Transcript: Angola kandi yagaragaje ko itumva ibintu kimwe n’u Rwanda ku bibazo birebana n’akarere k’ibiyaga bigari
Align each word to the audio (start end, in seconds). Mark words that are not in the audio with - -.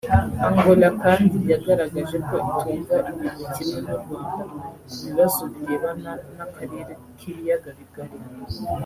Angola 0.47 0.87
kandi 1.03 1.37
yagaragaje 1.51 2.17
ko 2.27 2.33
itumva 2.49 2.95
ibintu 3.13 3.45
kimwe 3.53 3.77
n’u 3.85 3.95
Rwanda 4.01 4.43
ku 4.85 4.89
bibazo 5.03 5.41
birebana 5.53 6.11
n’akarere 6.37 6.93
k’ibiyaga 7.17 7.69
bigari 7.77 8.15